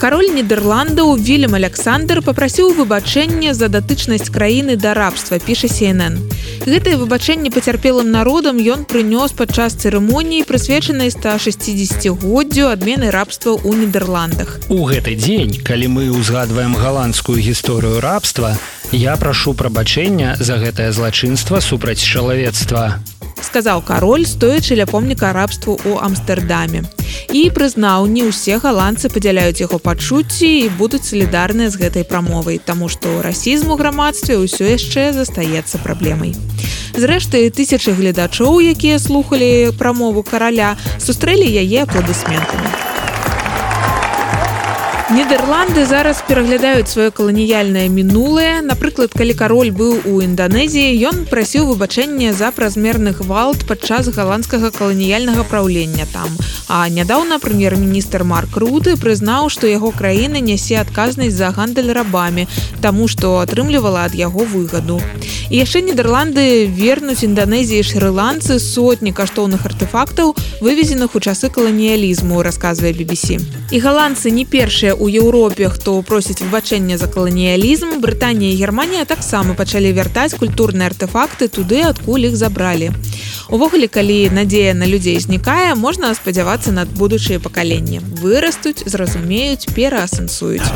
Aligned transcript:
Кароль 0.00 0.32
Нідерландаў 0.32 1.16
Вільям 1.20 1.54
Александр 1.54 2.22
попрасіў 2.24 2.72
выбачэнне 2.72 3.52
за 3.52 3.68
датычнасць 3.68 4.32
краіны 4.32 4.80
да 4.80 4.94
рабства 4.96 5.36
піша 5.36 5.68
CNN. 5.68 6.16
Гэтае 6.64 6.96
выбачэнне 6.96 7.52
пацярпелым 7.52 8.08
народам 8.08 8.56
ён 8.56 8.88
прынёс 8.88 9.36
падчас 9.36 9.76
цырымоніі 9.76 10.48
прысвечанай 10.48 11.12
160годдзю 11.12 12.72
адмены 12.72 13.12
рабства 13.12 13.60
ў 13.60 13.84
Нідерландах. 13.84 14.56
У 14.72 14.88
гэты 14.88 15.20
дзень, 15.20 15.60
калі 15.60 15.92
мы 15.92 16.08
ўзгадваем 16.16 16.80
галандскую 16.80 17.36
гісторыю 17.36 18.00
рабства, 18.00 18.56
я 18.96 19.20
прашу 19.20 19.52
прабачэння 19.52 20.40
за 20.40 20.56
гэтае 20.56 20.96
злачынства 20.96 21.60
супраць 21.60 22.00
чалавецтва 22.00 23.04
сказаў 23.44 23.82
кароль 23.86 24.26
стоячы 24.26 24.78
ля 24.78 24.86
помніка 24.86 25.32
рабству 25.36 25.76
ў 25.76 25.98
амстердаме 26.06 26.82
і 27.34 27.42
прызнаў 27.54 28.06
не 28.10 28.26
ўсе 28.28 28.58
галандцы 28.62 29.10
падзяляюць 29.12 29.62
яго 29.62 29.78
пачуцці 29.82 30.48
і 30.48 30.72
будуць 30.80 31.06
салідарныя 31.08 31.70
з 31.70 31.80
гэтай 31.82 32.04
прамовай 32.06 32.58
таму 32.58 32.88
што 32.92 33.20
расізм 33.26 33.74
у 33.74 33.78
грамадстве 33.80 34.38
ўсё 34.40 34.70
яшчэ 34.74 35.10
застаецца 35.16 35.82
праблемай 35.84 36.34
зрэшты 36.94 37.46
тысячы 37.50 37.94
гледачоў 37.94 38.60
якія 38.74 38.98
слухали 38.98 39.70
прамову 39.78 40.22
караля 40.22 40.76
сустрэлі 40.98 41.46
яе 41.46 41.86
апладысментамі 41.86 42.69
Нідерланды 45.10 45.86
зараз 45.90 46.22
пераглядаюць 46.28 46.86
сваё 46.86 47.10
каланіяльнае 47.10 47.88
мінулае. 47.90 48.62
Напрыклад, 48.62 49.10
калі 49.10 49.34
кароль 49.34 49.72
быў 49.74 50.06
у 50.06 50.22
Інданезіі, 50.22 50.94
ён 51.10 51.26
прасіў 51.26 51.66
выбачэнне 51.66 52.30
за 52.30 52.52
празмерны 52.54 53.10
гвалт 53.10 53.66
падчас 53.66 54.06
галандскага 54.06 54.70
каланіяльнага 54.70 55.42
праўлення 55.50 56.06
там. 56.14 56.30
А 56.70 56.86
нядаўна 56.86 57.42
прэм'ер-міністр 57.42 58.22
Марк 58.22 58.54
Руты 58.54 58.94
прызнаў, 58.94 59.50
што 59.50 59.66
яго 59.66 59.90
краіна 59.90 60.38
нясе 60.38 60.78
адказнасць 60.78 61.34
за 61.34 61.50
гандаль 61.50 61.90
рабамі, 61.90 62.46
таму 62.78 63.10
што 63.10 63.42
атрымлівала 63.42 64.06
ад 64.06 64.14
яго 64.14 64.46
выгаду. 64.46 65.02
І 65.50 65.58
яшчэ 65.58 65.82
Нідерланды 65.90 66.70
вернуць 66.70 67.26
Інданезіі 67.26 67.82
шрыландцы 67.82 68.62
сотні 68.62 69.10
каштоўных 69.10 69.66
артефактаў, 69.66 70.38
вывезеных 70.62 71.18
у 71.18 71.20
часы 71.20 71.50
каланіялізму, 71.50 72.46
расказвае 72.46 72.94
BBC. 72.94 73.42
І 73.74 73.78
галандцы 73.82 74.30
не 74.30 74.46
першыя 74.46 74.94
у 75.00 75.08
Еўропе 75.08 75.68
хто 75.72 76.02
просіць 76.02 76.42
выбачэння 76.44 76.98
за 77.00 77.08
каланіялізм 77.08 78.00
Брытанія 78.04 78.52
і 78.52 78.60
Германія 78.60 79.04
таксама 79.08 79.56
пачалі 79.56 79.92
вяртаць 79.96 80.36
культурныя 80.36 80.92
артефакты 80.92 81.48
туды 81.48 81.80
адкуль 81.88 82.28
іх 82.28 82.36
забралі. 82.36 82.92
Увогуле 83.48 83.88
калі 83.88 84.28
надзея 84.30 84.74
на 84.76 84.84
людзей 84.84 85.16
знікае 85.18 85.74
можна 85.74 86.12
спадзявацца 86.14 86.76
над 86.76 86.92
будучыя 86.92 87.40
пакаленні. 87.40 88.04
Вырастуць 88.20 88.84
зразумеюць 88.84 89.72
пераасэнсуюць. 89.72 90.68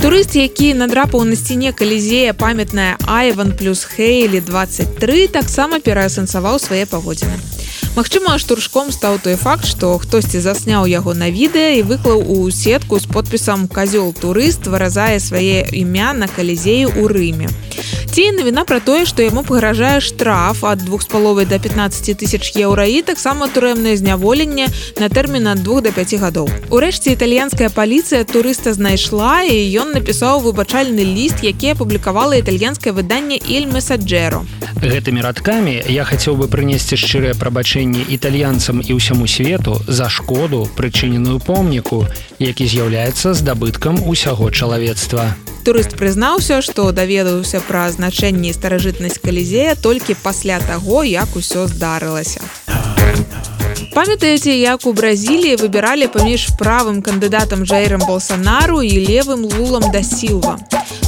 Турыст 0.00 0.38
які 0.38 0.72
надрапаў 0.78 1.26
на 1.26 1.36
сцяне 1.36 1.74
калізея 1.74 2.32
памятная 2.32 2.96
айван 3.04 3.52
плюс 3.52 3.82
хейлі 3.84 4.40
23 4.40 5.26
таксама 5.28 5.82
пераасэнсаваў 5.82 6.62
свае 6.62 6.86
паводзіны 6.86 7.59
Магчыма, 7.96 8.38
штуршком 8.38 8.92
стаў 8.92 9.18
той 9.18 9.36
факт, 9.36 9.66
што 9.66 9.98
хтосьці 9.98 10.40
засняў 10.40 10.86
яго 10.86 11.14
на 11.14 11.30
відэа 11.30 11.80
і 11.80 11.82
выклаў 11.82 12.22
у 12.22 12.50
сетку 12.50 12.98
з 12.98 13.06
подпісам 13.10 13.66
казёл 13.68 14.12
турыст 14.14 14.66
выразае 14.66 15.20
свае 15.20 15.66
імя 15.72 16.12
на 16.14 16.28
калізею 16.28 16.88
ў 16.94 17.04
рыме. 17.10 17.48
Ці 18.20 18.32
навіна 18.36 18.66
пра 18.68 18.82
тое, 18.84 19.06
што 19.08 19.24
яму 19.24 19.40
пагражае 19.48 19.96
штраф 20.04 20.58
ад 20.68 20.82
двух 20.84 21.00
з 21.00 21.08
паловай 21.08 21.46
да 21.48 21.56
15 21.56 22.20
тысяч 22.20 22.52
еўра 22.52 22.84
і 22.84 23.00
таксама 23.00 23.48
турэмнае 23.48 23.96
зняволенне 23.96 24.66
на 25.00 25.08
тэрмін 25.08 25.48
ад 25.48 25.62
двух 25.64 25.80
да 25.80 25.88
5 25.88 26.20
гадоў. 26.20 26.52
Урэшце 26.68 27.16
італьянская 27.16 27.72
паліцыя 27.72 28.28
турыста 28.28 28.76
знайшла 28.76 29.48
і 29.48 29.56
ён 29.72 29.96
напісаў 29.96 30.44
выбачальны 30.44 31.00
ліст, 31.00 31.40
які 31.40 31.72
апублікавала 31.72 32.36
італьянскае 32.36 32.92
выданне 32.92 33.40
Іль 33.40 33.72
Месаджеро. 33.72 34.44
Гэтымі 34.84 35.24
радкамі 35.24 35.80
я 35.88 36.04
хацеў 36.04 36.36
бы 36.36 36.52
прынесці 36.52 37.00
шчырыя 37.00 37.32
прабачэнні 37.32 38.04
італьянцам 38.04 38.84
і 38.84 39.00
ўсяму 39.00 39.24
свету 39.24 39.80
за 39.88 40.12
шкоду 40.12 40.68
прычыненую 40.76 41.40
помніку, 41.40 42.04
які 42.36 42.68
з'яўляецца 42.68 43.32
здабыткам 43.32 44.04
усяго 44.04 44.52
чалавецтва 44.52 45.32
турыст 45.64 45.96
прызнаўся 46.00 46.60
што 46.64 46.90
даведаўся 46.92 47.60
пра 47.68 47.86
значэнне 47.90 48.52
старажытнасць 48.56 49.20
калізея 49.24 49.76
толькі 49.76 50.18
пасля 50.22 50.60
таго 50.60 51.04
як 51.04 51.36
усё 51.36 51.66
здарылася. 51.68 52.40
Памятаеце 53.94 54.54
як 54.54 54.86
у 54.86 54.92
бразіліі 54.92 55.56
выбіралі 55.58 56.06
паміж 56.14 56.46
правым 56.58 57.02
кандыдатам 57.02 57.66
жаірам 57.66 58.00
балсанару 58.06 58.82
і 58.86 58.94
левым 59.02 59.42
лулам 59.44 59.90
да 59.90 60.02
сілва. 60.06 60.56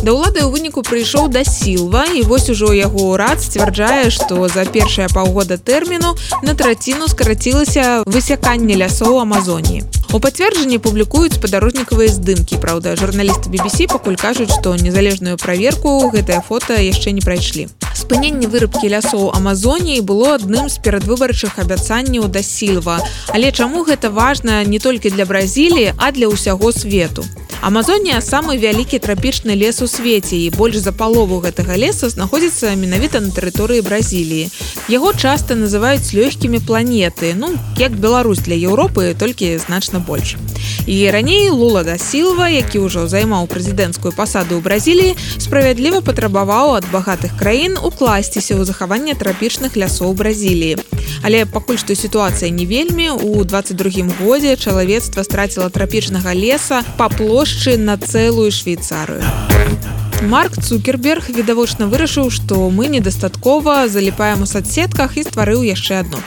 Да 0.03 0.11
ўлады 0.11 0.43
ў 0.43 0.51
выніку 0.51 0.83
прыйшоў 0.83 1.31
да 1.31 1.47
сілва 1.47 2.11
і 2.11 2.27
вось 2.27 2.51
ужо 2.51 2.75
яго 2.75 3.15
ўрад 3.15 3.39
сцвярджае 3.39 4.11
што 4.11 4.51
за 4.51 4.67
першыя 4.67 5.07
паўгода 5.15 5.63
тэрміну 5.63 6.19
на 6.43 6.59
траціну 6.59 7.07
скарацілася 7.07 8.03
высяканне 8.11 8.75
лясоў 8.75 9.23
амазоніі 9.23 10.02
У 10.15 10.19
пацверджанні 10.21 10.77
публікуюць 10.77 11.39
спадарожнікавыя 11.39 12.13
здымкі 12.13 12.59
праўда 12.61 12.93
журналісты 13.01 13.49
BBC 13.49 13.87
пакуль 13.89 14.19
кажуць 14.21 14.53
што 14.53 14.75
незалежную 14.77 15.39
праверку 15.41 15.95
гэтае 16.13 16.43
фото 16.45 16.77
яшчэ 16.77 17.17
не 17.17 17.25
прайшлі. 17.25 17.65
Спыненне 17.97 18.51
вырабкі 18.53 18.93
лясоў 18.93 19.31
амазоніі 19.33 20.05
было 20.05 20.35
адным 20.37 20.69
з 20.69 20.77
перадвыбарчых 20.85 21.57
абяцанняў 21.65 22.29
да 22.29 22.45
сілва 22.45 22.99
але 23.33 23.57
чаму 23.57 23.89
гэта 23.89 24.13
важна 24.13 24.61
не 24.69 24.85
толькі 24.85 25.17
для 25.17 25.25
бразіліі 25.25 25.97
а 25.97 26.13
для 26.13 26.29
ўсяго 26.29 26.77
свету 26.77 27.25
Амазонія 27.63 28.19
самы 28.19 28.57
вялікі 28.59 28.99
трапічны 28.99 29.55
лес 29.55 29.77
у 29.83 29.87
свеце 29.87 30.35
і 30.35 30.51
больш 30.51 30.83
за 30.83 30.91
палову 30.91 31.39
гэтага 31.39 31.79
леса 31.79 32.09
знаходзіцца 32.11 32.75
менавіта 32.75 33.23
на 33.23 33.31
тэрыторыі 33.31 33.87
бразіліі. 33.87 34.51
Яго 34.91 35.13
часта 35.15 35.55
называюць 35.55 36.11
лёгкімі 36.11 36.59
планеты, 36.67 37.39
ну 37.39 37.55
як 37.79 37.95
Беларусь 37.95 38.43
для 38.43 38.59
Еўропы 38.59 39.15
толькі 39.15 39.55
значна 39.63 40.03
больш. 40.03 40.35
І 40.91 41.07
раней 41.15 41.55
Лула 41.55 41.87
да 41.87 42.03
Сілва, 42.03 42.51
які 42.51 42.83
ўжо 42.83 43.07
займаў 43.07 43.47
прэзідэнцкую 43.47 44.11
пасаду 44.11 44.59
ў 44.59 44.67
Бразіліі, 44.67 45.15
справядліва 45.39 46.03
патрабаваў 46.03 46.83
ад 46.83 46.91
багатых 46.91 47.39
краін 47.39 47.79
укласціся 47.79 48.59
ў 48.59 48.67
захаванне 48.67 49.15
трапічных 49.15 49.79
лясоў 49.79 50.19
Бразіліі. 50.19 50.83
Але 51.23 51.45
пакуль 51.47 51.79
што 51.79 51.95
сітуацыя 51.95 52.51
не 52.51 52.67
вельмі 52.67 53.11
у 53.15 53.45
22 53.45 54.11
годзе 54.21 54.57
чалавецтва 54.57 55.25
страціла 55.25 55.71
трапічнага 55.71 56.35
леса 56.35 56.83
па 56.99 57.09
плошчы 57.09 57.79
на 57.79 57.97
цэлую 57.97 58.51
швейцарыю. 58.51 59.23
Марк 60.23 60.59
Цукерберг 60.63 61.31
відавочна 61.31 61.87
вырашыў, 61.91 62.31
што 62.31 62.71
мы 62.71 62.87
недастаткова 62.87 63.89
заліпаем 63.89 64.43
у 64.43 64.47
соцсетках 64.47 65.19
і 65.19 65.27
стварыў 65.27 65.67
яшчэ 65.67 66.07
адно 66.07 66.23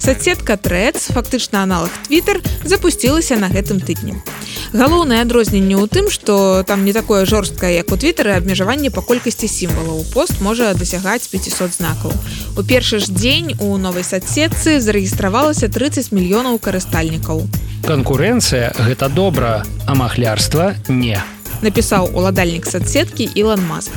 соцсетка 0.00 0.56
трец 0.56 1.12
фактычна 1.12 1.62
аналог 1.62 1.90
twitter 2.08 2.40
запусцілася 2.64 3.36
на 3.36 3.48
гэтым 3.52 3.80
тыдні. 3.84 4.16
Галоўнае 4.72 5.20
адрозненне 5.22 5.76
ў 5.76 5.86
тым 5.90 6.08
что 6.08 6.64
там 6.66 6.84
не 6.84 6.92
такое 6.92 7.26
жорсткае 7.26 7.76
як 7.76 7.92
у 7.92 7.96
твиттары 8.00 8.32
абмежаванне 8.32 8.90
па 8.90 9.02
колькасці 9.02 9.46
сімвалаў. 9.46 10.06
Пост 10.14 10.40
можа 10.40 10.72
дасягаць 10.74 11.28
500 11.28 11.76
знакаў. 11.76 12.14
У 12.56 12.62
першы 12.62 12.98
ж 12.98 13.12
дзень 13.12 13.54
у 13.60 13.76
новай 13.76 14.02
соцсетцы 14.02 14.80
зарэгістравалася 14.80 15.68
30 15.68 16.12
мільёнаў 16.16 16.56
карыстальнікаў. 16.58 17.44
Канкурэнцыя 17.84 18.72
гэта 18.78 19.12
добра 19.12 19.66
а 19.86 19.94
махлярства 19.94 20.74
не. 20.88 21.20
Напісаў 21.60 22.08
уладальнік 22.16 22.64
соцсеткі 22.64 23.28
Ілан 23.36 23.60
Маск 23.68 23.92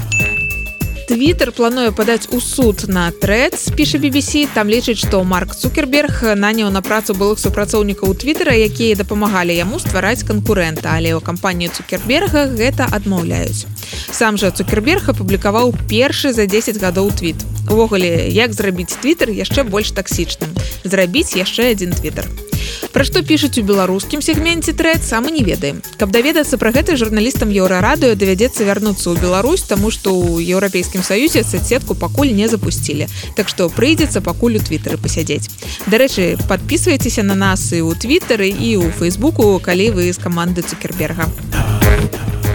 Твиттер 1.08 1.52
плануе 1.52 1.92
падаць 1.92 2.30
у 2.32 2.40
суд 2.40 2.86
на 2.88 3.10
трэц 3.12 3.76
піша 3.76 4.00
BBC 4.00 4.48
там 4.56 4.72
лічыць 4.72 5.04
што 5.04 5.20
Марк 5.28 5.52
Цукерберг 5.52 6.24
наняў 6.40 6.72
на 6.72 6.82
працу 6.82 7.12
былых 7.12 7.44
супрацоўнікаў 7.44 8.16
твиттера 8.16 8.56
якія 8.56 8.96
дапамагалі 8.96 9.52
яму 9.52 9.84
ствараць 9.84 10.24
канкурэнта. 10.24 10.96
Але 10.96 11.12
ў 11.12 11.20
кампаніі 11.20 11.76
цукерберга 11.76 12.48
гэта 12.56 12.88
адмаўляюць. 12.88 13.68
Сам 14.16 14.40
жа 14.40 14.56
цукерберг 14.56 15.12
апублікаваў 15.12 15.76
першы 15.92 16.32
за 16.32 16.48
10 16.48 16.80
гадоў 16.80 17.12
твіт 17.12 17.44
увогуле 17.70 18.30
як 18.30 18.54
зрабіць 18.54 18.98
твиттер 19.02 19.30
яшчэ 19.30 19.64
больш 19.64 19.92
таксічным 19.92 20.52
зрабіць 20.84 21.36
яшчэ 21.38 21.72
адзін 21.76 21.96
твиттер 21.96 22.28
Пра 22.94 23.04
што 23.08 23.24
пішуць 23.26 23.58
у 23.58 23.64
беларускім 23.66 24.22
сегменце 24.22 24.74
трэд 24.78 25.04
самы 25.04 25.32
не 25.32 25.44
ведаем. 25.44 25.82
Каб 25.98 26.12
даведацца 26.12 26.60
пра 26.62 26.72
гэта 26.76 26.98
журналістам 27.00 27.50
еўрарадыё 27.50 28.14
давядзецца 28.14 28.68
вярнуцца 28.68 29.14
ў 29.14 29.18
Беларусь, 29.18 29.66
таму 29.66 29.90
што 29.90 30.14
ў 30.14 30.46
еўрапейскім 30.54 31.02
саюзе 31.02 31.44
соцсетку 31.44 31.96
пакуль 31.96 32.34
не 32.38 32.48
запусцілі. 32.48 33.10
Так 33.36 33.50
што 33.50 33.70
прыйдзецца 33.70 34.22
пакуль 34.22 34.60
у 34.60 34.64
твиттары 34.64 35.02
пасядзець. 35.02 35.50
Дарэчы, 35.88 36.38
подписывайтеся 36.46 37.24
на 37.24 37.36
нас 37.36 37.72
і 37.74 37.82
ў 37.82 37.98
твиттары 37.98 38.50
і 38.50 38.70
ў 38.78 38.94
фейсбуку, 38.94 39.58
калі 39.58 39.90
вы 39.98 40.14
з 40.14 40.22
каманды 40.22 40.62
цукерберга. 40.62 41.30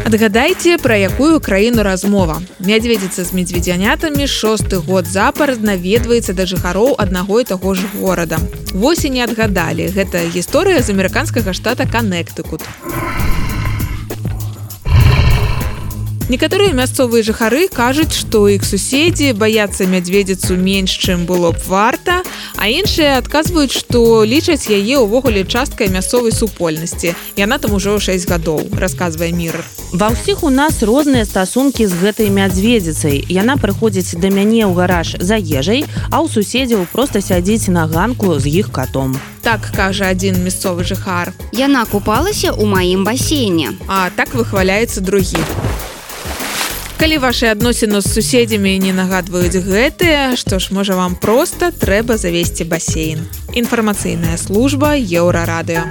Адгадайце, 0.05 0.79
пра 0.79 0.97
якую 0.97 1.41
краіну 1.41 1.83
размова. 1.83 2.39
Мядзведзіца 2.61 3.25
з 3.25 3.35
медзведзянятамі 3.35 4.29
шосты 4.31 4.79
год 4.79 5.06
запар 5.06 5.56
наведваецца 5.59 6.33
да 6.33 6.47
жыхароў 6.47 6.95
аднаго 6.99 7.41
і 7.41 7.49
таго 7.49 7.75
ж 7.75 7.89
горада. 7.99 8.39
Восень 8.73 9.19
не 9.19 9.25
адгадалі. 9.25 9.91
Гэта 9.91 10.29
гісторыя 10.31 10.83
з 10.83 10.95
амерыканскага 10.95 11.53
штата 11.53 11.89
Канектыкут. 11.89 12.62
Некаторыя 16.29 16.77
мясцовыя 16.77 17.25
жыхары 17.25 17.69
кажуць 17.73 18.13
што 18.13 18.45
іх 18.53 18.65
суседзі 18.69 19.33
баяцца 19.33 19.89
мядзведзіцу 19.89 20.61
менш 20.61 20.93
чым 21.01 21.25
было 21.25 21.53
б 21.57 21.61
варта 21.65 22.21
а 22.61 22.69
іншыя 22.69 23.17
адказваюць 23.17 23.73
што 23.73 24.25
лічаць 24.29 24.69
яе 24.69 25.01
ўвогуле 25.01 25.49
часткай 25.49 25.89
мясцовай 25.89 26.37
супольнасці 26.37 27.15
яна 27.41 27.57
там 27.57 27.73
ужо 27.81 27.97
6 27.97 28.29
гадоў 28.29 28.61
расказвае 28.77 29.33
мір 29.33 29.57
ва 29.97 30.13
ўсіх 30.13 30.45
у 30.45 30.53
нас 30.53 30.85
розныя 30.85 31.25
стасункі 31.25 31.89
з 31.89 31.97
гэтай 31.97 32.29
мядзведзіцай 32.29 33.25
яна 33.33 33.57
прыходзіць 33.57 34.21
да 34.21 34.29
мяне 34.29 34.69
ў 34.69 34.77
гараж 34.77 35.17
за 35.17 35.41
ежай 35.41 35.89
а 36.13 36.21
ў 36.21 36.29
суседзяў 36.29 36.85
просто 36.93 37.25
сядзіць 37.25 37.73
на 37.73 37.89
ганку 37.89 38.37
з 38.37 38.53
іх 38.61 38.69
катом 38.69 39.17
так 39.41 39.65
кажа 39.73 40.13
адзін 40.13 40.45
мясцовы 40.45 40.85
жыхар 40.85 41.33
Яна 41.57 41.89
купалася 41.89 42.53
ў 42.53 42.69
маім 42.69 43.09
басейне. 43.09 43.73
а 43.89 44.13
так 44.13 44.37
выхваляецца 44.37 45.01
другі 45.01 45.41
калі 46.99 47.19
ваши 47.23 47.47
адносіны 47.47 48.03
з 48.03 48.11
суседзямі 48.11 48.75
не 48.83 48.93
нагадваюць 48.93 49.62
гэтыя 49.62 50.35
што 50.35 50.59
ж 50.59 50.75
можа 50.75 50.99
вам 50.99 51.15
проста 51.15 51.71
трэба 51.71 52.19
завесці 52.19 52.67
басейн. 52.67 53.23
Інфармацыйная 53.55 54.35
служба 54.37 54.99
еўрарадыо 54.99 55.87